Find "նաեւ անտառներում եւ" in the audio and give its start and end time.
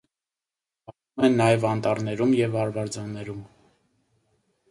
1.41-2.57